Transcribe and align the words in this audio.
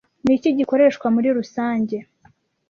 ni 0.23 0.31
iki 0.37 0.49
gikoreshwa 0.59 1.05
muri 1.15 1.29
rusange 1.37 1.97